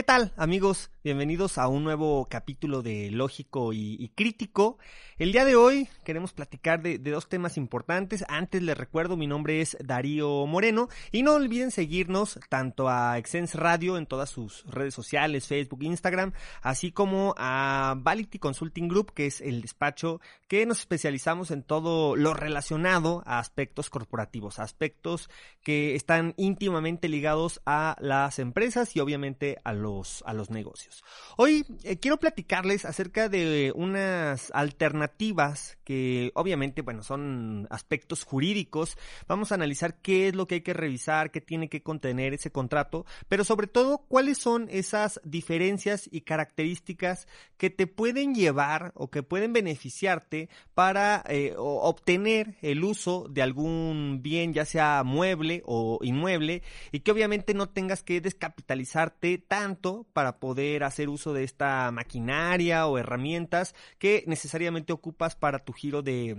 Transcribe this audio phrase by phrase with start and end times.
[0.00, 0.90] ¿Qué tal amigos?
[1.02, 4.76] Bienvenidos a un nuevo capítulo de Lógico y, Crítico.
[5.16, 8.22] El día de hoy queremos platicar de, dos temas importantes.
[8.28, 13.54] Antes les recuerdo, mi nombre es Darío Moreno y no olviden seguirnos tanto a Exens
[13.54, 19.24] Radio en todas sus redes sociales, Facebook, Instagram, así como a Vality Consulting Group, que
[19.24, 25.30] es el despacho que nos especializamos en todo lo relacionado a aspectos corporativos, aspectos
[25.62, 30.89] que están íntimamente ligados a las empresas y obviamente a los, a los negocios.
[31.36, 38.96] Hoy eh, quiero platicarles acerca de unas alternativas que obviamente, bueno, son aspectos jurídicos.
[39.26, 42.52] Vamos a analizar qué es lo que hay que revisar, qué tiene que contener ese
[42.52, 49.10] contrato, pero sobre todo cuáles son esas diferencias y características que te pueden llevar o
[49.10, 55.98] que pueden beneficiarte para eh, obtener el uso de algún bien, ya sea mueble o
[56.02, 59.70] inmueble, y que obviamente no tengas que descapitalizarte tan
[60.12, 66.02] para poder hacer uso de esta maquinaria o herramientas que necesariamente ocupas para tu giro
[66.02, 66.34] de,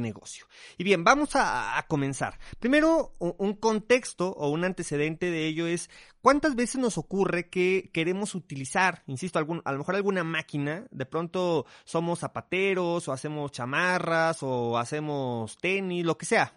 [0.00, 0.46] negocio.
[0.78, 2.38] Y bien, vamos a, comenzar.
[2.58, 5.90] Primero, un contexto o un antecedente de ello es
[6.22, 10.86] ¿Cuántas veces nos ocurre que queremos utilizar, insisto, algún, a lo mejor alguna máquina?
[10.92, 16.52] De pronto somos zapateros o hacemos chamarras o hacemos tenis, lo que sea,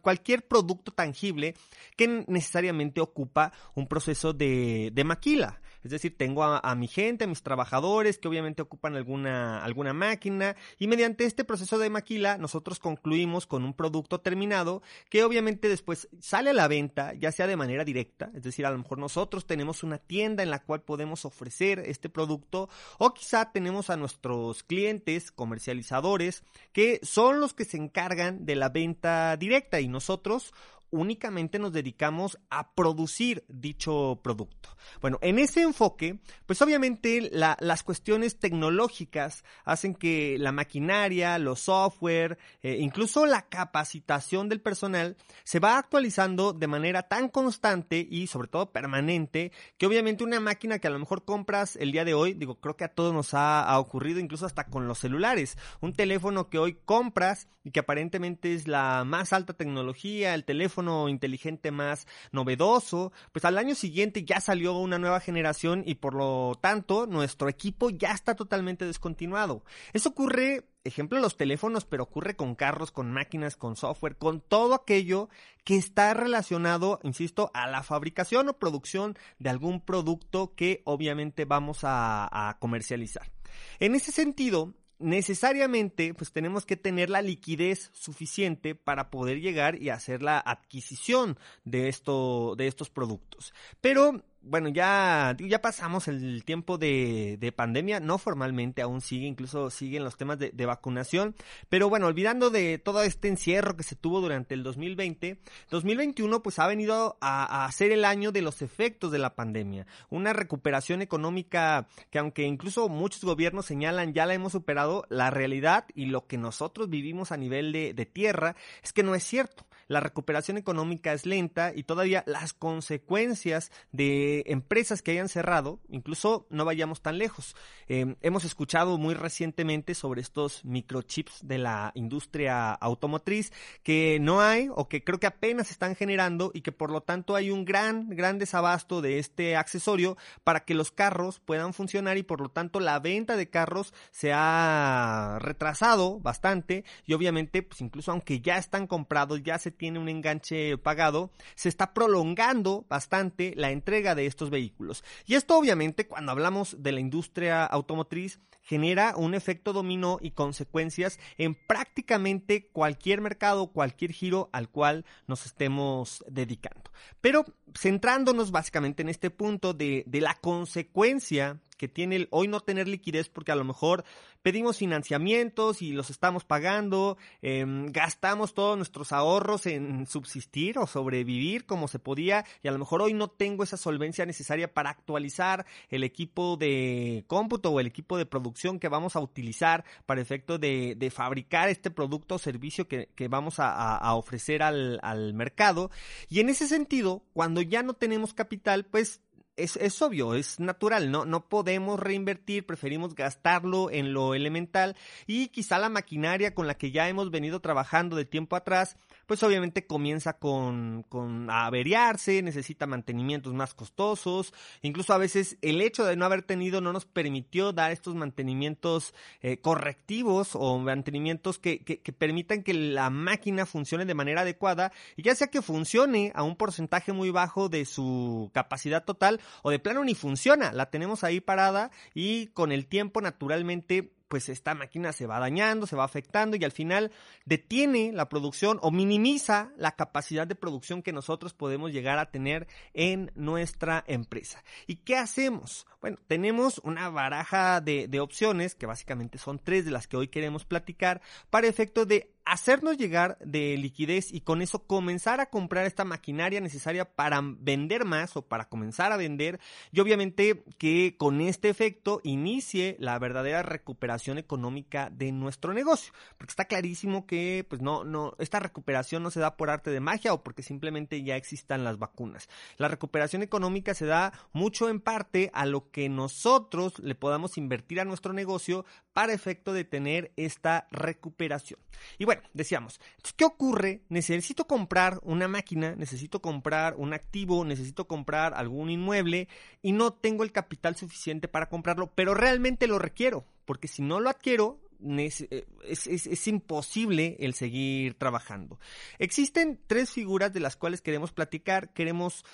[0.00, 1.54] cualquier producto tangible
[1.94, 5.60] que necesariamente ocupa un proceso de, de maquila.
[5.84, 10.56] Es decir, tengo a, mi gente, a mis trabajadores que obviamente ocupan alguna, alguna máquina
[10.78, 16.08] y mediante este proceso de maquila nosotros concluimos con un producto terminado que obviamente después
[16.20, 19.46] sale a la venta, ya sea de manera directa, es decir, a lo mejor nosotros
[19.46, 24.62] tenemos una tienda en la cual podemos ofrecer este producto o quizá tenemos a nuestros
[24.62, 30.52] clientes comercializadores que son los que se encargan de la venta directa y nosotros
[30.92, 34.76] únicamente nos dedicamos a producir dicho producto.
[35.00, 42.38] Bueno, en ese enfoque, pues obviamente las cuestiones tecnológicas hacen que la maquinaria, los software,
[42.62, 48.48] eh, incluso la capacitación del personal se va actualizando de manera tan constante y sobre
[48.48, 52.34] todo permanente que obviamente una máquina que a lo mejor compras el día de hoy,
[52.34, 55.94] digo, creo que a todos nos ha, ha ocurrido incluso hasta con los celulares, un
[55.94, 61.70] teléfono que hoy compras y que aparentemente es la más alta tecnología, el teléfono inteligente
[61.70, 67.06] más novedoso, pues al año siguiente ya salió una nueva generación y por lo tanto
[67.06, 69.64] nuestro equipo ya está totalmente descontinuado.
[69.92, 74.74] Eso ocurre ejemplo los teléfonos, pero ocurre con carros, con máquinas, con software, con todo
[74.74, 75.28] aquello
[75.64, 81.80] que está relacionado, insisto, a la fabricación o producción de algún producto que obviamente vamos
[81.82, 83.30] a comercializar.
[83.78, 89.90] En ese sentido, necesariamente pues tenemos que tener la liquidez suficiente para poder llegar y
[89.90, 93.52] hacer la adquisición de esto de estos productos.
[93.80, 99.70] Pero bueno, ya, ya pasamos el tiempo de, de, pandemia, no formalmente, aún sigue, incluso
[99.70, 101.34] siguen los temas de, vacunación,
[101.68, 105.38] pero bueno, olvidando de todo este encierro que se tuvo durante el 2020,
[105.70, 109.86] 2021 pues ha venido a, a ser el año de los efectos de la pandemia,
[110.10, 115.86] una recuperación económica que aunque incluso muchos gobiernos señalan ya la hemos superado, la realidad
[115.94, 119.66] y lo que nosotros vivimos a nivel de, de tierra es que no es cierto
[119.92, 126.46] la recuperación económica es lenta y todavía las consecuencias de empresas que hayan cerrado, incluso
[126.50, 127.54] no vayamos tan lejos.
[127.88, 133.52] Em, hemos escuchado muy recientemente sobre estos microchips de la industria automotriz
[133.82, 137.36] que no hay o que creo que apenas están generando y que por lo tanto
[137.36, 142.22] hay un gran, gran desabasto de este accesorio para que los carros puedan funcionar y
[142.22, 148.10] por lo tanto la venta de carros se ha retrasado bastante y obviamente pues incluso
[148.10, 153.72] aunque ya están comprados, ya se tiene un enganche pagado, se está prolongando bastante la
[153.72, 155.02] entrega de estos vehículos.
[155.26, 161.18] Y esto obviamente cuando hablamos de la industria automotriz genera un efecto dominó y consecuencias
[161.36, 166.92] en prácticamente cualquier mercado, cualquier giro al cual nos estemos dedicando.
[167.20, 167.44] Pero
[167.76, 173.28] centrándonos básicamente en este punto de, de la consecuencia que tiene hoy no tener liquidez
[173.28, 174.04] porque a lo mejor
[174.40, 181.66] pedimos financiamientos y los estamos pagando, em, gastamos todos nuestros ahorros en subsistir o sobrevivir
[181.66, 185.66] como se podía y a lo mejor hoy no tengo esa solvencia necesaria para actualizar
[185.88, 190.58] el equipo de cómputo o el equipo de producción que vamos a utilizar para efecto
[190.58, 195.90] de, fabricar este producto o servicio que, vamos a, ofrecer al mercado.
[196.28, 199.20] Y en ese sentido, cuando ya no tenemos capital, pues
[199.56, 201.24] es, es, obvio, es natural, ¿no?
[201.24, 204.96] No podemos reinvertir, preferimos gastarlo en lo elemental
[205.26, 208.96] y quizá la maquinaria con la que ya hemos venido trabajando de tiempo atrás,
[209.26, 216.04] pues obviamente comienza con, con averiarse, necesita mantenimientos más costosos, incluso a veces el hecho
[216.04, 221.84] de no haber tenido no nos permitió dar estos mantenimientos eh, correctivos o mantenimientos que,
[221.84, 226.32] que, que permitan que la máquina funcione de manera adecuada y ya sea que funcione
[226.34, 230.90] a un porcentaje muy bajo de su capacidad total, o de plano ni funciona, la
[230.90, 235.94] tenemos ahí parada y con el tiempo naturalmente pues esta máquina se va dañando, se
[235.94, 237.12] va afectando y al final
[237.44, 242.66] detiene la producción o minimiza la capacidad de producción que nosotros podemos llegar a tener
[242.94, 244.64] en nuestra empresa.
[244.86, 245.86] ¿Y qué hacemos?
[246.00, 250.64] Bueno, tenemos una baraja de, opciones, que básicamente son tres de las que hoy queremos
[250.64, 256.04] platicar, para efecto de hacernos llegar de liquidez y con eso comenzar a comprar esta
[256.04, 259.60] maquinaria necesaria para vender más o para comenzar a vender
[259.92, 266.12] y obviamente que con este efecto inicie la verdadera recuperación económica de nuestro negocio.
[266.36, 270.00] Porque está clarísimo que pues no no esta recuperación no se da por arte de
[270.00, 272.48] magia o porque simplemente ya existan las vacunas.
[272.76, 278.00] La recuperación económica se da mucho en parte a lo que nosotros le podamos invertir
[278.00, 281.80] a nuestro negocio para efecto de tener esta recuperación
[282.18, 283.00] y bueno, decíamos,
[283.36, 284.02] ¿qué ocurre?
[284.08, 289.48] Necesito comprar una máquina, necesito comprar un activo, necesito comprar algún inmueble
[289.82, 294.20] y no tengo el capital suficiente para comprarlo, pero realmente lo requiero, porque si no
[294.20, 298.78] lo adquiero, eh, es, es, imposible el seguir trabajando.
[299.18, 301.92] Existen tres figuras de las cuales queremos platicar.
[301.92, 302.44] Queremos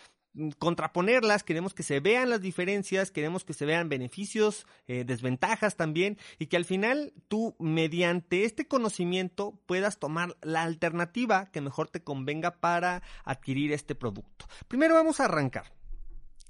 [0.58, 6.19] contraponerlas, queremos que se vean las diferencias, queremos que se vean beneficios, eh, desventajas también,
[6.38, 12.02] y que al final tú, mediante este conocimiento, puedas tomar la alternativa que mejor te
[12.02, 14.46] convenga para adquirir este producto.
[14.69, 15.72] Primero vamos a arrancar.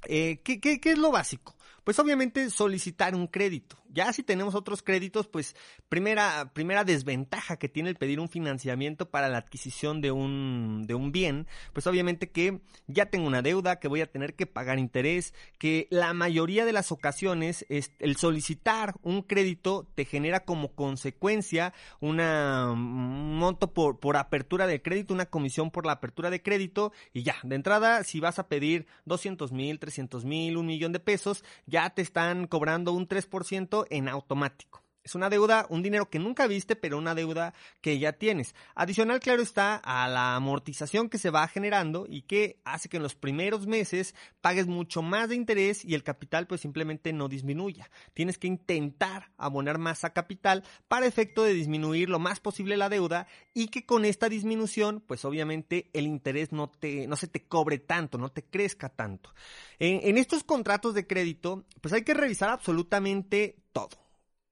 [0.04, 1.56] Eh, ¿qué, qué, qué es lo básico?
[1.84, 3.78] Pues obviamente solicitar un crédito.
[3.88, 5.56] Ya si tenemos otros créditos, pues
[5.88, 10.94] primera, primera desventaja que tiene el pedir un financiamiento para la adquisición de un, de
[10.94, 14.78] un bien, pues obviamente que ya tengo una deuda, que voy a tener que pagar
[14.78, 20.74] interés, que la mayoría de las ocasiones es, el solicitar un crédito te genera como
[20.74, 26.42] consecuencia una, un monto por, por apertura de crédito, una comisión por la apertura de
[26.42, 30.92] crédito y ya, de entrada, si vas a pedir 200 mil, 300 mil, un millón
[30.92, 34.87] de pesos, ya te están cobrando un 3% en automático.
[35.08, 38.54] Es una deuda, un dinero que nunca viste, pero una deuda que ya tienes.
[38.74, 43.02] Adicional, claro está, a la amortización que se va generando y que hace que en
[43.02, 47.90] los primeros meses pagues mucho más de interés y el capital pues simplemente no disminuya.
[48.12, 52.90] Tienes que intentar abonar más a capital para efecto de disminuir lo más posible la
[52.90, 57.48] deuda y que con esta disminución pues obviamente el interés no, te, no se te
[57.48, 59.32] cobre tanto, no te crezca tanto.
[59.78, 64.07] En, en estos contratos de crédito pues hay que revisar absolutamente todo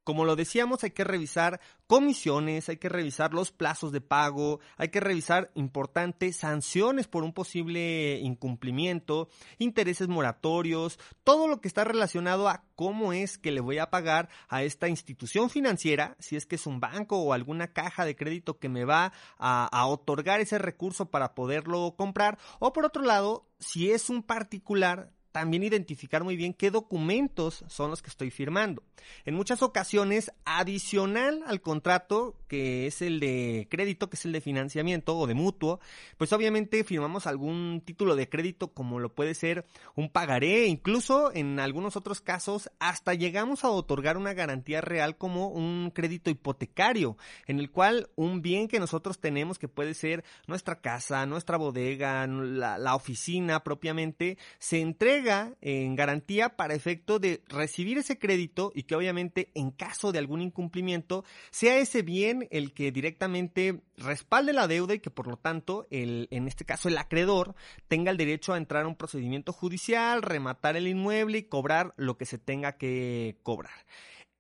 [0.07, 4.91] como lo decíamos, hay que revisar comisiones, hay que revisar los plazos de pago, hay
[4.91, 9.29] que revisar importantes sanciones por un posible incumplimiento,
[9.59, 14.29] intereses moratorios, todo lo que está relacionado a cómo es que le voy a pagar
[14.49, 18.61] a esta institución financiera, si es que es un banco o alguna caja de crédito
[18.61, 23.49] que me va a, a otorgar ese recurso para poderlo comprar, o por otro lado,
[23.59, 28.83] si es un particular, también identificar muy bien qué documentos son los que estoy firmando.
[29.27, 34.41] En muchas ocasiones, adicional al contrato, que es el de crédito, que es el de
[34.41, 35.79] financiamiento o de mutuo,
[36.17, 41.61] pues obviamente firmamos algún título de crédito como lo puede ser un pagaré, incluso en
[41.61, 47.59] algunos otros casos hasta llegamos a otorgar una garantía real como un crédito hipotecario, en
[47.59, 52.95] el cual un bien que nosotros tenemos, que puede ser nuestra casa, nuestra bodega, la,
[52.95, 55.26] oficina propiamente, se entrega
[55.61, 60.41] en garantía para efecto de recibir ese crédito y que obviamente en caso de algún
[60.41, 65.87] incumplimiento sea ese bien el que directamente respalde la deuda y que por lo tanto
[65.91, 67.55] el, en este caso el acreedor
[67.89, 72.17] tenga el derecho a entrar a un procedimiento judicial, rematar el inmueble y cobrar lo
[72.17, 73.87] que se tenga que cobrar.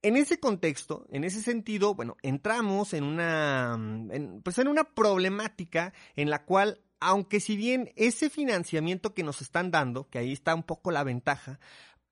[0.02, 3.76] En ese contexto, en ese sentido, bueno, entramos en una,
[4.44, 9.70] pues en una problemática en la cual aunque si bien ese financiamiento que nos están
[9.70, 11.58] dando, que ahí está un poco la ventaja,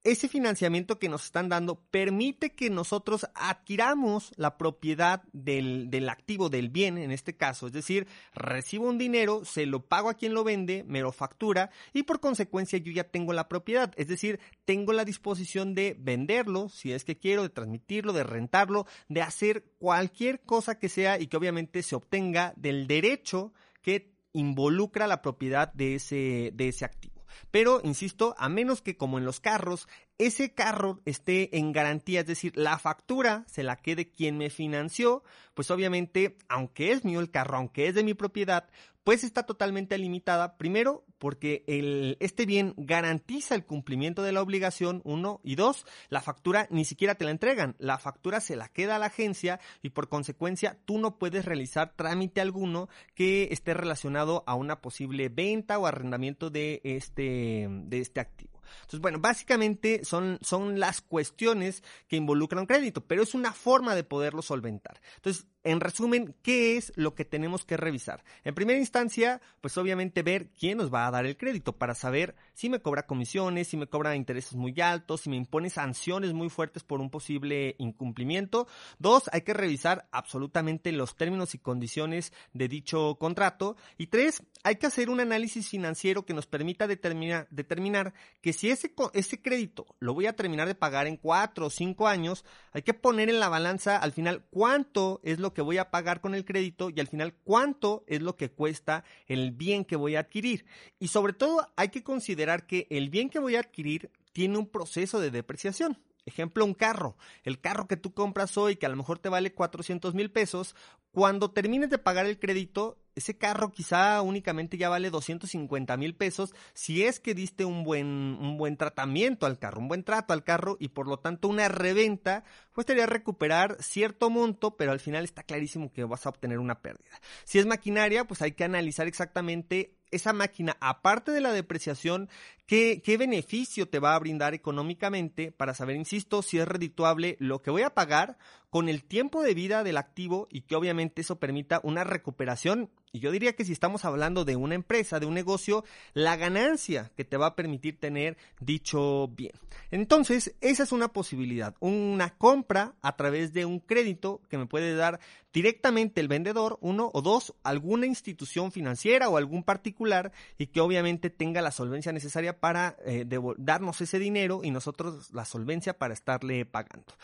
[0.04, 6.50] ese financiamiento que nos están dando permite que nosotros adquiramos la propiedad del, del, activo,
[6.50, 7.66] del bien en este caso.
[7.66, 11.70] Es decir, recibo un dinero, se lo pago a quien lo vende, me lo factura
[11.94, 13.94] y por consecuencia yo ya tengo la propiedad.
[13.96, 18.86] Es decir, tengo la disposición de venderlo, si es que quiero, de transmitirlo, de rentarlo,
[19.08, 25.06] de hacer cualquier cosa que sea y que obviamente se obtenga del derecho que involucra
[25.06, 27.14] la propiedad de ese, de ese activo.
[27.50, 29.88] Pero, insisto, a menos que como en los carros,
[30.18, 35.24] ese carro esté en garantía, es decir, la factura se la quede quien me financió,
[35.54, 38.68] pues obviamente, aunque es mío el carro, aunque es de mi propiedad,
[39.04, 45.02] pues está totalmente limitada, primero porque el, este bien garantiza el cumplimiento de la obligación,
[45.04, 48.96] uno, y dos, la factura ni siquiera te la entregan, la factura se la queda
[48.96, 54.42] a la agencia y por consecuencia tú no puedes realizar trámite alguno que esté relacionado
[54.46, 58.54] a una posible venta o arrendamiento de este, de este activo.
[58.76, 64.04] Entonces, bueno, básicamente son, son las cuestiones que involucran crédito, pero es una forma de
[64.04, 65.00] poderlo solventar.
[65.16, 68.22] Entonces, en resumen, ¿qué es lo que tenemos que revisar?
[68.44, 72.36] En primera instancia, pues obviamente ver quién nos va a dar el crédito para saber
[72.52, 76.50] si me cobra comisiones, si me cobra intereses muy altos, si me impone sanciones muy
[76.50, 78.66] fuertes por un posible incumplimiento.
[78.98, 83.76] Dos, hay que revisar absolutamente los términos y condiciones de dicho contrato.
[83.96, 88.92] Y tres, hay que hacer un análisis financiero que nos permita determinar, que si ese,
[89.14, 92.92] ese crédito lo voy a terminar de pagar en cuatro o cinco años, hay que
[92.92, 96.44] poner en la balanza al final cuánto es lo que voy a pagar con el
[96.44, 100.66] crédito y al final cuánto es lo que cuesta el bien que voy a adquirir.
[100.98, 104.66] Y sobre todo hay que considerar que el bien que voy a adquirir tiene un
[104.66, 105.98] proceso de depreciación.
[106.26, 107.16] Ejemplo, un carro.
[107.42, 110.74] El carro que tú compras hoy, que a lo mejor te vale 400 mil pesos,
[111.10, 116.54] cuando termines de pagar el crédito, ese carro quizá únicamente ya vale 250 mil pesos
[116.72, 120.44] si es que diste un buen, un buen tratamiento al carro, un buen trato al
[120.44, 125.24] carro y por lo tanto una reventa, pues te recuperar cierto monto, pero al final
[125.24, 127.20] está clarísimo que vas a obtener una pérdida.
[127.44, 132.28] Si es maquinaria, pues hay que analizar exactamente esa máquina, aparte de la depreciación,
[132.66, 137.62] ¿qué, ¿qué, beneficio te va a brindar económicamente para saber, insisto, si es redituable lo
[137.62, 138.38] que voy a pagar
[138.70, 143.20] con el tiempo de vida del activo y que obviamente eso permita una recuperación y
[143.20, 147.24] yo diría que si estamos hablando de una empresa, de un negocio, la ganancia que
[147.24, 149.52] te va a permitir tener dicho bien.
[149.92, 154.96] Entonces, esa es una posibilidad, una compra a través de un crédito que me puede
[154.96, 155.20] dar
[155.52, 161.30] directamente el vendedor, uno o dos, alguna institución financiera o algún particular y que obviamente
[161.30, 163.24] tenga la solvencia necesaria para eh,
[163.58, 167.14] darnos ese dinero y nosotros la solvencia para estarle pagando.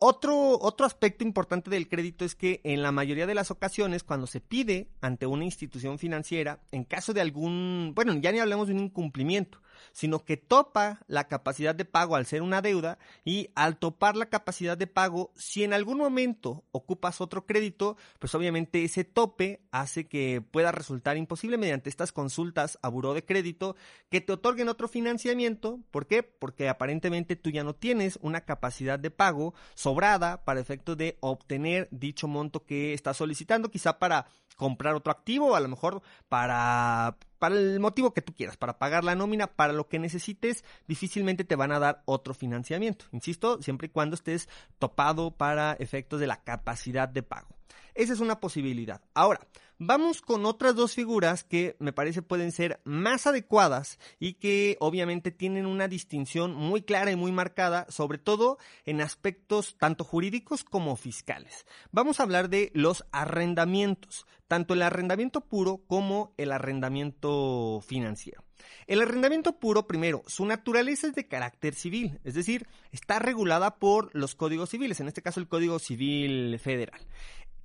[0.00, 4.28] Otro, otro aspecto importante del crédito es que en la mayoría de las ocasiones, cuando
[4.28, 8.74] se pide ante una institución financiera, en caso de algún, bueno, ya ni hablemos de
[8.74, 9.60] un incumplimiento,
[9.92, 14.26] sino que topa la capacidad de pago al ser una deuda y al topar la
[14.26, 20.06] capacidad de pago, si en algún momento ocupas otro crédito, pues obviamente ese tope hace
[20.06, 23.76] que pueda resultar imposible mediante estas consultas a buró de crédito
[24.08, 25.80] que te otorguen otro financiamiento.
[25.90, 26.22] ¿Por qué?
[26.22, 31.88] Porque aparentemente tú ya no tienes una capacidad de pago sobrada para efecto de obtener
[31.90, 37.56] dicho monto que estás solicitando, quizá para comprar otro activo, a lo mejor para para
[37.56, 41.56] el motivo que tú quieras, para pagar la nómina, para lo que necesites, difícilmente te
[41.56, 43.06] van a dar otro financiamiento.
[43.12, 47.48] Insisto, siempre y cuando estés topado para efectos de la capacidad de pago.
[47.94, 49.00] Esa es una posibilidad.
[49.14, 49.40] Ahora,
[49.78, 55.30] vamos con otras dos figuras que me parece pueden ser más adecuadas y que obviamente
[55.30, 60.96] tienen una distinción muy clara y muy marcada, sobre todo en aspectos tanto jurídicos como
[60.96, 61.66] fiscales.
[61.92, 68.44] Vamos a hablar de los arrendamientos, tanto el arrendamiento puro como el arrendamiento financiero.
[68.86, 74.10] El arrendamiento puro, primero, su naturaleza es de carácter civil, es decir, está regulada por
[74.14, 77.00] los códigos civiles, en este caso el Código Civil Federal.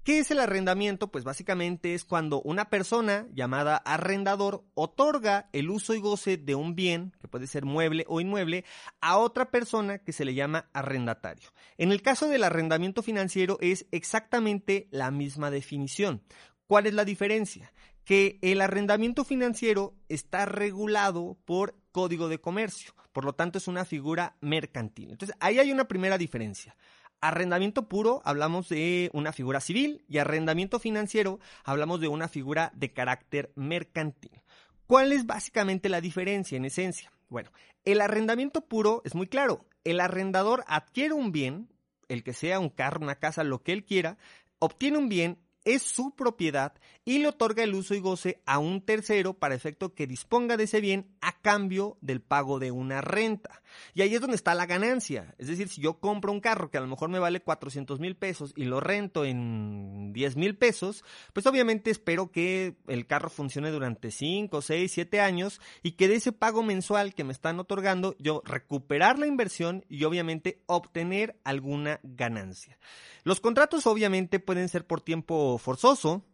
[0.03, 1.07] ¿Qué es el arrendamiento?
[1.07, 6.75] Pues básicamente es cuando una persona llamada arrendador otorga el uso y goce de un
[6.75, 8.65] bien, que puede ser mueble o inmueble,
[8.99, 11.47] a otra persona que se le llama arrendatario.
[11.77, 16.21] En el caso del arrendamiento financiero es exactamente la misma definición.
[16.67, 17.71] ¿Cuál es la diferencia?
[18.03, 23.85] Que el arrendamiento financiero está regulado por código de comercio, por lo tanto es una
[23.85, 25.11] figura mercantil.
[25.11, 26.75] Entonces ahí hay una primera diferencia.
[27.23, 32.91] Arrendamiento puro hablamos de una figura civil y arrendamiento financiero hablamos de una figura de
[32.91, 34.41] carácter mercantil.
[34.87, 37.13] ¿Cuál es básicamente la diferencia en esencia?
[37.29, 37.49] Bueno,
[37.85, 39.65] el arrendamiento puro es muy claro.
[39.85, 41.69] El arrendador adquiere un bien,
[42.09, 44.17] el que sea un carro, una casa, lo que él quiera,
[44.59, 46.73] obtiene un bien es su propiedad
[47.05, 50.65] y le otorga el uso y goce a un tercero para efecto que disponga de
[50.65, 53.61] ese bien a cambio del pago de una renta.
[53.93, 55.35] Y ahí es donde está la ganancia.
[55.37, 58.15] Es decir, si yo compro un carro que a lo mejor me vale 400 mil
[58.15, 61.03] pesos y lo rento en 10 mil pesos,
[61.33, 66.15] pues obviamente espero que el carro funcione durante 5, 6, 7 años y que de
[66.15, 71.99] ese pago mensual que me están otorgando yo recuperar la inversión y obviamente obtener alguna
[72.03, 72.77] ganancia.
[73.23, 76.25] Los contratos obviamente pueden ser por tiempo forzoso,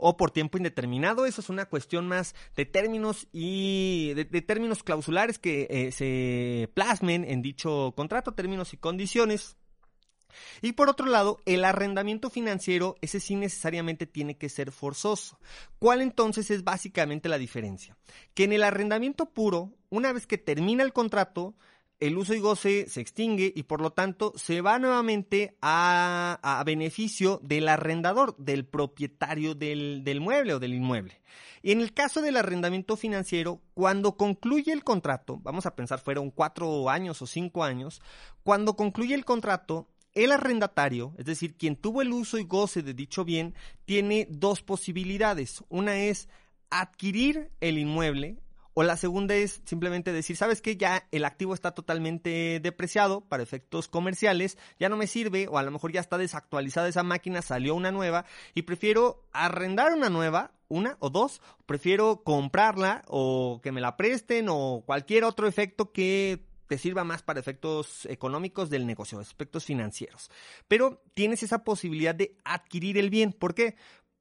[0.00, 1.26] o por tiempo indeterminado.
[1.26, 7.24] Eso es una cuestión más de términos y de, términos clausulares que eh, se plasmen
[7.24, 9.56] en dicho contrato, términos y condiciones.
[10.60, 15.38] Y por otro lado, el arrendamiento financiero, ese sí necesariamente tiene que ser forzoso.
[15.78, 17.96] ¿Cuál entonces es básicamente la diferencia?
[18.34, 21.56] Que en el arrendamiento puro, una vez que termina el contrato,
[22.00, 27.40] el uso y goce se extingue y por lo tanto se va nuevamente a, beneficio
[27.42, 31.20] del arrendador, del propietario del, del, mueble o del inmueble.
[31.62, 36.30] Y en el caso del arrendamiento financiero, cuando concluye el contrato, vamos a pensar fueron
[36.30, 38.00] cuatro años o cinco años,
[38.44, 42.94] cuando concluye el contrato, el arrendatario, es decir, quien tuvo el uso y goce de
[42.94, 45.64] dicho bien, tiene dos posibilidades.
[45.68, 46.28] Una es
[46.70, 48.38] adquirir el inmueble
[48.78, 50.76] o la segunda es simplemente decir, ¿sabes qué?
[50.76, 55.64] Ya el activo está totalmente depreciado para efectos comerciales, ya no me sirve o a
[55.64, 60.52] lo mejor ya está desactualizada esa máquina, salió una nueva y prefiero arrendar una nueva,
[60.68, 66.46] una o dos, prefiero comprarla o que me la presten o cualquier otro efecto que
[66.68, 70.30] te sirva más para efectos económicos del negocio, aspectos financieros.
[70.68, 73.32] Pero tienes esa posibilidad de adquirir el bien.
[73.32, 73.74] ¿Por qué?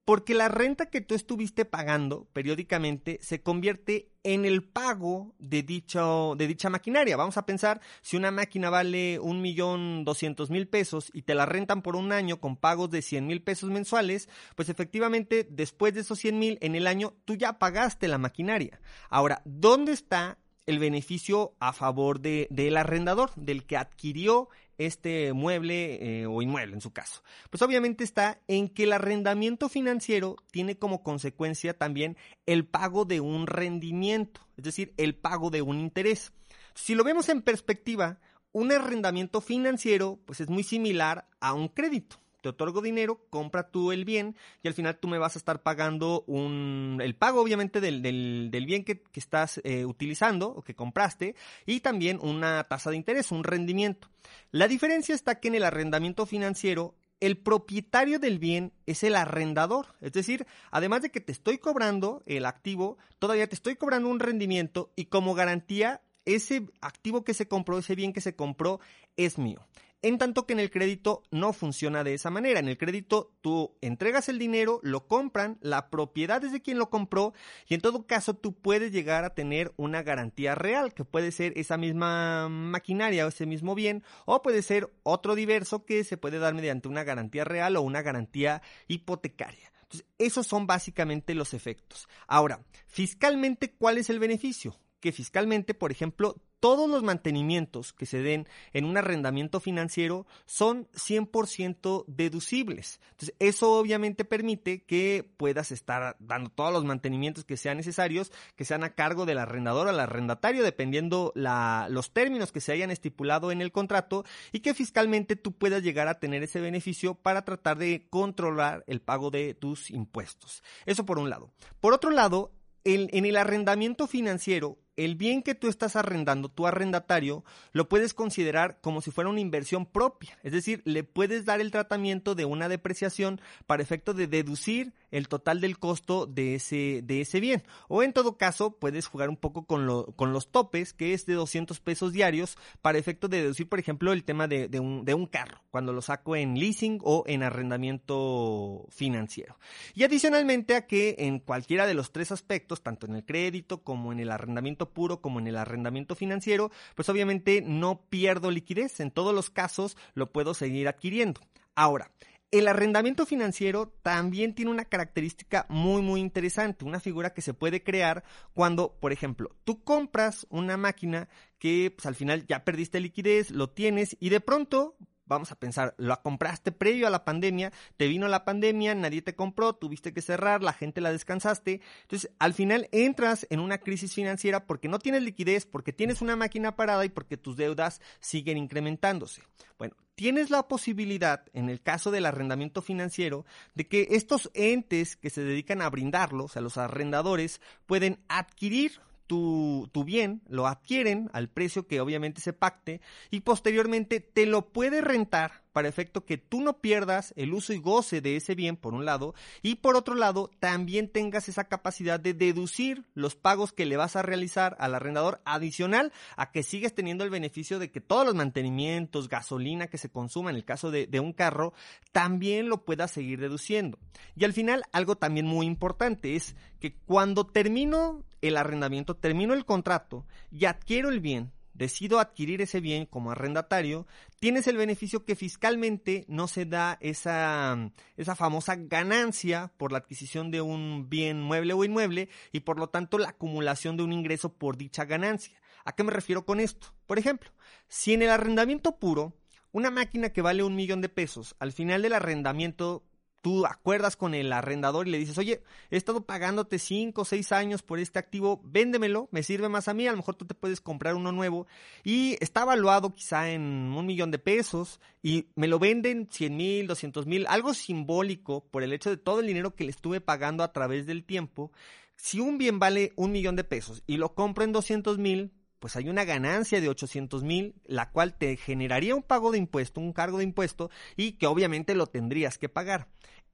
[0.07, 6.35] Porque la renta que tú estuviste pagando periódicamente se convierte en el pago de, dicho,
[6.37, 7.17] de dicha maquinaria.
[7.17, 11.45] Vamos a pensar, si una máquina vale un millón doscientos mil pesos y te la
[11.45, 15.99] rentan por un año con pagos de cien mil pesos mensuales, pues efectivamente después de
[15.99, 18.79] esos cien mil en el año tú ya pagaste la maquinaria.
[19.09, 20.37] Ahora, ¿dónde está
[20.67, 24.47] el beneficio a favor de, del arrendador, del que adquirió
[24.77, 27.23] este mueble eh, o inmueble en su caso.
[27.49, 33.19] Pues obviamente está en que el arrendamiento financiero tiene como consecuencia también el pago de
[33.19, 36.31] un rendimiento, es decir, el pago de un interés.
[36.73, 38.19] Si lo vemos en perspectiva,
[38.51, 43.91] un arrendamiento financiero pues es muy similar a un crédito te otorgo dinero, compra tú
[43.91, 47.81] el bien y al final tú me vas a estar pagando un, el pago obviamente
[47.81, 53.31] del, bien que, estás eh, utilizando o que compraste y también una tasa de interés,
[53.31, 54.09] un rendimiento.
[54.51, 59.87] La diferencia está que en el arrendamiento financiero el propietario del bien es el arrendador.
[60.01, 64.19] Es decir, además de que te estoy cobrando el activo, todavía te estoy cobrando un
[64.19, 68.79] rendimiento y como garantía ese activo que se compró, ese bien que se compró,
[69.15, 69.65] es mío.
[70.03, 72.59] En tanto que en el crédito no funciona de esa manera.
[72.59, 76.91] En el crédito tú entregas el dinero, lo compran, la propiedad es de quien lo
[76.91, 77.33] compró
[77.67, 81.53] y en todo caso tú puedes llegar a tener una garantía real, que puede ser
[81.57, 86.37] esa misma maquinaria o ese mismo bien, o puede ser otro diverso que se puede
[86.37, 89.71] dar mediante una garantía real o una garantía hipotecaria.
[89.81, 92.07] Entonces, esos son básicamente los efectos.
[92.27, 94.77] Ahora, fiscalmente, ¿cuál es el beneficio?
[94.99, 100.87] Que fiscalmente, por ejemplo, todos los mantenimientos que se den en un arrendamiento financiero son
[100.93, 102.99] 100% deducibles.
[103.11, 108.65] Entonces, eso obviamente permite que puedas estar dando todos los mantenimientos que sean necesarios, que
[108.65, 113.51] sean a cargo del arrendador o al arrendatario, dependiendo los términos que se hayan estipulado
[113.51, 117.77] en el contrato, y que fiscalmente tú puedas llegar a tener ese beneficio para tratar
[117.77, 120.63] de controlar el pago de tus impuestos.
[120.87, 121.51] Eso por un lado.
[121.79, 122.51] Por otro lado,
[122.83, 128.79] en el arrendamiento financiero, el bien que tú estás arrendando, tu arrendatario, lo puedes considerar
[128.81, 130.37] como si fuera una inversión propia.
[130.43, 135.27] Es decir, le puedes dar el tratamiento de una depreciación para efecto de deducir el
[135.27, 137.63] total del costo de ese, de ese bien.
[137.87, 141.25] O en todo caso, puedes jugar un poco con, lo, con los topes, que es
[141.25, 145.05] de 200 pesos diarios, para efecto de deducir, por ejemplo, el tema de, de, un,
[145.05, 149.59] de un carro, cuando lo saco en leasing o en arrendamiento financiero.
[149.93, 154.11] Y adicionalmente a que en cualquiera de los tres aspectos, tanto en el crédito como
[154.11, 158.99] en el arrendamiento puro como en el arrendamiento financiero, pues obviamente no pierdo liquidez.
[158.99, 161.41] En todos los casos lo puedo seguir adquiriendo.
[161.75, 162.11] Ahora,
[162.49, 167.83] el arrendamiento financiero también tiene una característica muy muy interesante, una figura que se puede
[167.83, 168.23] crear
[168.53, 171.27] cuando, por ejemplo, tú compras una máquina
[171.59, 174.95] que pues, al final ya perdiste liquidez, lo tienes y de pronto
[175.27, 179.35] vamos a pensar, lo compraste previo a la pandemia, te vino la pandemia, nadie te
[179.35, 181.81] compró, tuviste que cerrar, la gente la descansaste.
[182.03, 186.35] Entonces, al final entras en una crisis financiera porque no tienes liquidez, porque tienes una
[186.35, 189.43] máquina parada y porque tus deudas siguen incrementándose.
[189.77, 195.29] Bueno, tienes la posibilidad, en el caso del arrendamiento financiero, de que estos entes que
[195.29, 201.49] se dedican a brindarlo, o los arrendadores, pueden adquirir tu, tu, bien, lo adquieren al
[201.49, 206.61] precio que obviamente se pacte y posteriormente te lo puede rentar para efecto que tú
[206.61, 210.15] no pierdas el uso y goce de ese bien, por un lado, y por otro
[210.15, 214.95] lado, también tengas esa capacidad de deducir los pagos que le vas a realizar al
[214.95, 219.99] arrendador adicional a que sigues teniendo el beneficio de que todos los mantenimientos, gasolina que
[219.99, 221.73] se consuma en el caso de, de un carro,
[222.11, 223.99] también lo puedas seguir deduciendo.
[224.35, 229.63] Y al final, algo también muy importante es que cuando termino el arrendamiento, termino el
[229.63, 234.07] contrato y adquiero el bien, decido adquirir ese bien como arrendatario,
[234.39, 240.51] tienes el beneficio que fiscalmente no se da esa, esa famosa ganancia por la adquisición
[240.51, 244.53] de un bien mueble o inmueble y por lo tanto la acumulación de un ingreso
[244.53, 245.61] por dicha ganancia.
[245.85, 246.87] ¿A qué me refiero con esto?
[247.05, 247.49] Por ejemplo,
[247.87, 249.33] si en el arrendamiento puro,
[249.71, 253.03] una máquina que vale un millón de pesos, al final del arrendamiento
[253.41, 257.51] tú acuerdas con el arrendador y le dices, oye, he estado pagándote cinco o seis
[257.51, 260.55] años por este activo, véndemelo, me sirve más a mí, a lo mejor tú te
[260.55, 261.67] puedes comprar uno nuevo
[262.03, 266.87] y está evaluado quizá en un millón de pesos y me lo venden cien mil,
[266.87, 270.63] doscientos mil, algo simbólico por el hecho de todo el dinero que le estuve pagando
[270.63, 271.71] a través del tiempo.
[272.15, 275.95] Si un bien vale un millón de pesos y lo compro en doscientos mil, pues
[275.95, 280.13] hay una ganancia de 800 mil, la cual te generaría un pago de impuesto, un
[280.13, 283.07] cargo de impuesto, y que obviamente lo tendrías que pagar.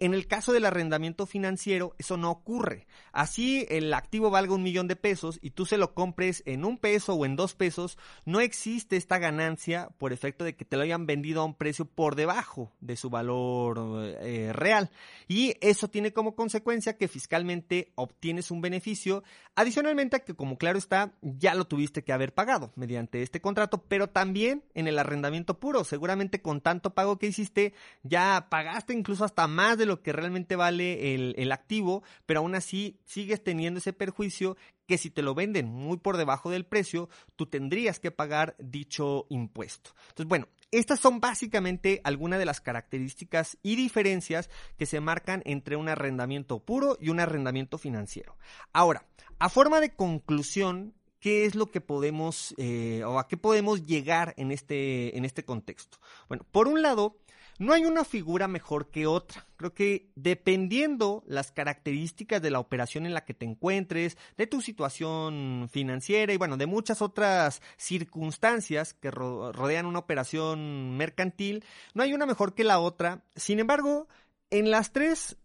[0.04, 2.88] En el caso del arrendamiento financiero, eso no ocurre.
[3.14, 6.78] Así el activo valga un millón de pesos y tú se lo compres en un
[6.78, 10.84] peso o en dos pesos, no existe esta ganancia por efecto de que te lo
[10.84, 13.80] hayan vendido a un precio por debajo de su valor
[14.20, 14.92] eh, real.
[15.30, 19.24] Y eso tiene como consecuencia que fiscalmente obtienes un beneficio,
[19.56, 23.86] adicionalmente a que, como claro está, ya lo tuviste que haber pagado mediante este contrato,
[23.88, 25.86] pero también en el arrendamiento puro.
[25.86, 30.56] Seguramente con tanto pago que hiciste, ya pagaste incluso hasta más de lo que realmente
[30.56, 35.36] vale el, el activo, pero aún así sigues teniendo ese perjuicio que si te lo
[35.36, 39.92] venden muy por debajo del precio, tú tendrías que pagar dicho impuesto.
[40.10, 45.76] Entonces, bueno, estas son básicamente algunas de las características y diferencias que se marcan entre
[45.76, 48.38] un arrendamiento puro y un arrendamiento financiero.
[48.72, 49.06] Ahora,
[49.40, 54.34] a forma de conclusión, ¿qué es lo que podemos eh, o a qué podemos llegar
[54.38, 56.00] en este, en este contexto?
[56.28, 57.18] Bueno, por un lado,
[57.60, 59.46] no hay una figura mejor que otra.
[59.58, 64.62] Creo que dependiendo las características de la operación en la que te encuentres, de tu
[64.62, 71.64] situación financiera y bueno, de muchas otras circunstancias que rodean una operación mercantil,
[71.94, 73.24] no hay una mejor que la otra.
[73.36, 74.08] Sin embargo,
[74.50, 75.38] en las tres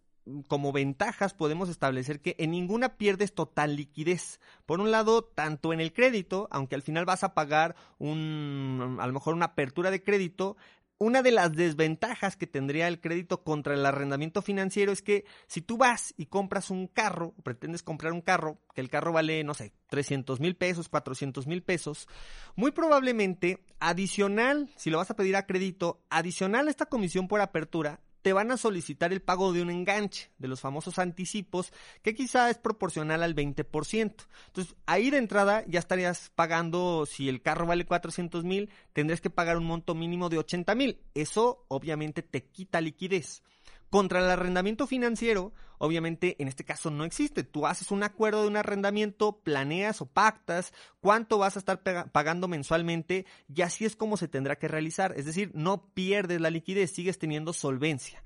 [0.46, 4.40] como ventajas podemos establecer que en ninguna pierdes total liquidez.
[4.66, 9.06] Por un lado, tanto en el crédito, aunque al final vas a pagar un, a
[9.06, 10.56] lo mejor una apertura de crédito,
[10.98, 15.62] una de las desventajas que tendría el crédito contra el arrendamiento financiero es que si
[15.62, 19.54] tú vas y compras un carro, pretendes comprar un carro, que el carro vale, no
[19.54, 22.08] sé, 300 mil pesos, 400 mil pesos,
[22.56, 27.40] muy probablemente adicional, si lo vas a pedir a crédito, adicional a esta comisión por
[27.40, 32.14] apertura, te van a solicitar el pago de un enganche, de los famosos anticipos, que
[32.14, 34.26] quizá es proporcional al 20%.
[34.46, 39.30] Entonces, ahí de entrada ya estarías pagando, si el carro vale 400 mil, tendrías que
[39.30, 41.00] pagar un monto mínimo de 80 mil.
[41.14, 43.42] Eso obviamente te quita liquidez.
[43.90, 47.42] Contra el arrendamiento financiero, obviamente en este caso no existe.
[47.42, 52.48] Tú haces un acuerdo de un arrendamiento, planeas o pactas cuánto vas a estar pagando
[52.48, 53.24] mensualmente
[53.54, 55.14] y así es como se tendrá que realizar.
[55.16, 58.22] Es decir, no pierdes la liquidez, sigues teniendo solvencia.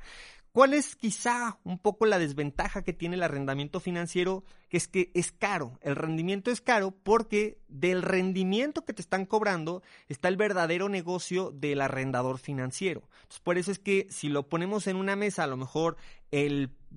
[0.52, 4.44] ¿Cuál es quizá un poco la desventaja que tiene el arrendamiento financiero?
[4.68, 5.78] Que es que es caro.
[5.80, 11.52] El rendimiento es caro porque del rendimiento que te están cobrando está el verdadero negocio
[11.52, 13.08] del arrendador financiero.
[13.22, 15.96] Entonces, por eso es que si lo ponemos en una mesa, a lo mejor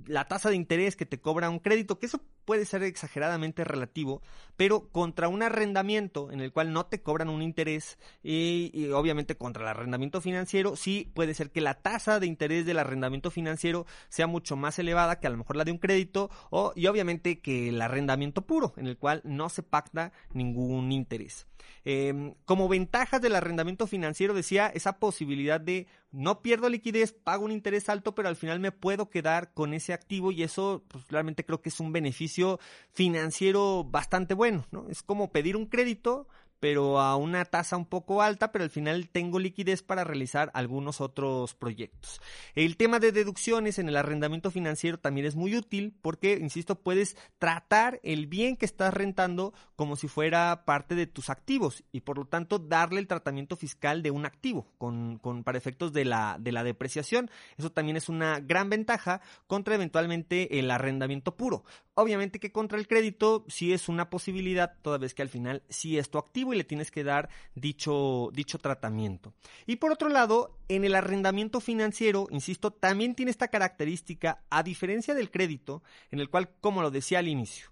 [0.06, 4.22] la tasa de interés que te cobra un crédito, que eso puede ser exageradamente relativo,
[4.56, 9.64] pero contra un arrendamiento en el cual no te cobran un interés y, obviamente contra
[9.64, 14.28] el arrendamiento financiero, sí puede ser que la tasa de interés del arrendamiento financiero sea
[14.28, 17.70] mucho más elevada que a lo mejor la de un crédito o, y obviamente que
[17.70, 21.48] el arrendamiento puro en el cual no se pacta ningún interés.
[21.84, 27.52] Em, como ventajas del arrendamiento financiero decía esa posibilidad de no pierdo liquidez, pago un
[27.52, 31.46] interés alto, pero al final me puedo quedar con ese activo y eso pues, realmente
[31.46, 32.60] creo que es un beneficio
[32.92, 34.88] financiero bastante bueno, ¿no?
[34.90, 36.28] Es como pedir un crédito,
[36.66, 41.00] pero a una tasa un poco alta, pero al final tengo liquidez para realizar algunos
[41.00, 42.20] otros proyectos.
[42.56, 47.18] El tema de deducciones en el arrendamiento financiero también es muy útil porque, insisto, puedes
[47.38, 52.18] tratar el bien que estás rentando como si fuera parte de tus activos y por
[52.18, 56.52] lo tanto darle el tratamiento fiscal de un activo con, para efectos de la, de
[56.52, 57.30] la depreciación.
[57.58, 61.64] Eso también es una gran ventaja contra eventualmente el arrendamiento puro.
[61.98, 65.98] Obviamente que contra el crédito sí es una posibilidad, toda vez que al final sí
[65.98, 69.34] es tu activo y le tienes que dar dicho, dicho tratamiento.
[69.66, 75.14] Y por otro lado, en el arrendamiento financiero, insisto, también tiene esta característica, a diferencia
[75.14, 77.70] del crédito, en el cual, como lo decía al inicio,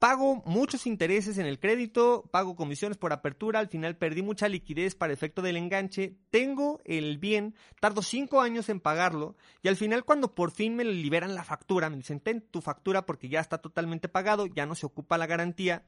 [0.00, 4.94] Pago muchos intereses en el crédito, pago comisiones por apertura, al final perdí mucha liquidez
[4.94, 10.06] para efecto del enganche, tengo el bien, tardo cinco años en pagarlo y al final
[10.06, 13.58] cuando por fin me liberan la factura, me dicen ten tu factura porque ya está
[13.58, 15.84] totalmente pagado, ya no se ocupa la garantía,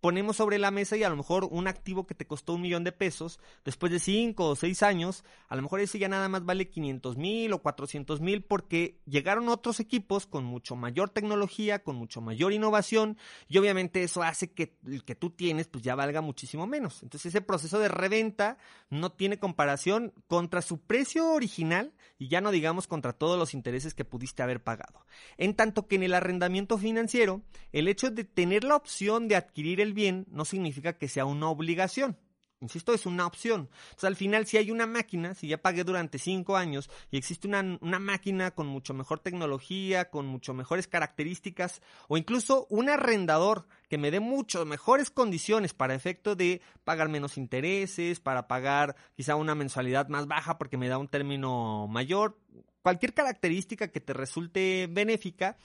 [0.00, 2.84] ponemos sobre la mesa y a lo mejor un activo que te costó un millón
[2.84, 6.44] de pesos, después de cinco o seis años, a lo mejor ese ya nada más
[6.44, 11.96] vale 500 mil o 400 mil porque llegaron otros equipos con mucho mayor tecnología, con
[11.96, 13.16] mucho mayor innovación
[13.48, 17.02] y obviamente eso hace que el que tú tienes pues ya valga muchísimo menos.
[17.02, 18.58] Entonces ese proceso de reventa
[18.90, 23.94] no tiene comparación contra su precio original y ya no digamos contra todos los intereses
[23.94, 25.06] que pudiste haber pagado.
[25.36, 29.80] En tanto que en el arrendamiento financiero, el hecho de tener la opción de adquirir
[29.80, 32.18] el bien no significa que sea una obligación.
[32.60, 33.68] Insisto, es una opción.
[33.90, 37.46] Entonces, al final, si hay una máquina, si ya pagué durante cinco años y existe
[37.46, 43.66] una, una, máquina con mucho mejor tecnología, con mucho mejores características, o incluso un arrendador
[43.90, 49.36] que me dé mucho mejores condiciones para efecto de pagar menos intereses, para pagar quizá
[49.36, 52.38] una mensualidad más baja porque me da un término mayor,
[52.86, 55.56] cualquier característica que te resulte benéfica,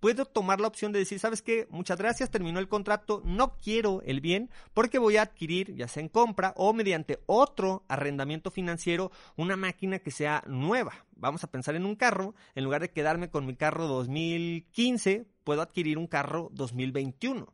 [0.00, 1.68] puedo tomar la opción de decir, ¿sabes qué?
[1.70, 6.02] Muchas gracias, terminó el contrato, no quiero el bien porque voy a adquirir, ya sea
[6.02, 11.06] en compra o mediante otro arrendamiento financiero, una máquina que sea nueva.
[11.12, 15.62] Vamos a pensar en un carro, en lugar de quedarme con mi carro 2015, puedo
[15.62, 17.52] adquirir un carro 2021.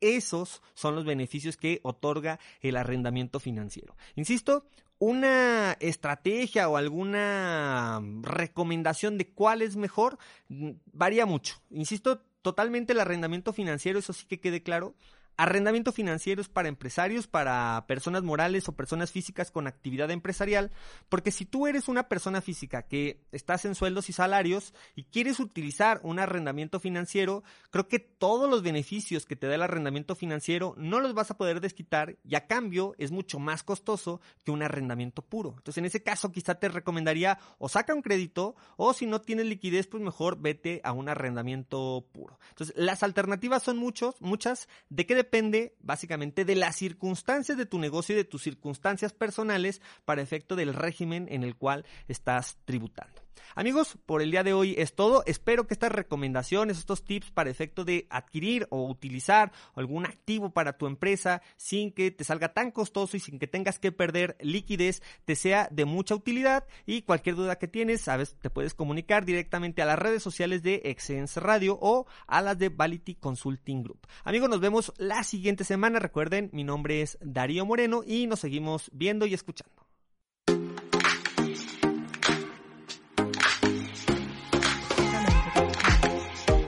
[0.00, 3.96] esos son los beneficios que otorga el arrendamiento financiero.
[4.16, 4.66] Insisto,
[4.98, 11.60] una estrategia o alguna recomendación de cuál es mejor mm, varía mucho.
[11.70, 14.94] Insisto, totalmente el arrendamiento financiero, eso sí que quede claro,
[15.38, 20.72] Arrendamiento financiero es para empresarios, para personas morales o personas físicas con actividad empresarial,
[21.10, 25.38] porque si tú eres una persona física que estás en sueldos y salarios y quieres
[25.38, 30.74] utilizar un arrendamiento financiero, creo que todos los beneficios que te da el arrendamiento financiero
[30.78, 34.62] no los vas a poder desquitar y a cambio es mucho más costoso que un
[34.62, 35.50] arrendamiento puro.
[35.58, 39.44] Entonces en ese caso quizá te recomendaría o saca un crédito o si no tienes
[39.44, 42.38] liquidez pues mejor vete a un arrendamiento puro.
[42.50, 44.68] Entonces las alternativas son muchos, muchas.
[44.88, 49.82] ¿De qué depende básicamente de las circunstancias de tu negocio y de tus circunstancias personales
[50.04, 53.25] para efecto del régimen en el cual estás tributando.
[53.54, 55.22] Amigos, por el día de hoy es todo.
[55.26, 60.76] Espero que estas recomendaciones, estos tips para efecto de adquirir o utilizar algún activo para
[60.76, 65.02] tu empresa sin que te salga tan costoso y sin que tengas que perder liquidez,
[65.24, 66.64] te sea de mucha utilidad.
[66.84, 70.82] Y cualquier duda que tienes, sabes, te puedes comunicar directamente a las redes sociales de
[70.84, 74.06] Excellence Radio o a las de Vality Consulting Group.
[74.24, 75.98] Amigos, nos vemos la siguiente semana.
[75.98, 79.85] Recuerden, mi nombre es Darío Moreno y nos seguimos viendo y escuchando.